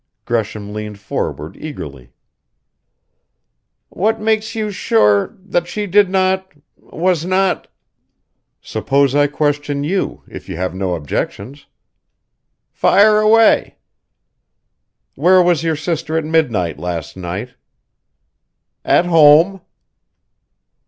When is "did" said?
5.85-6.09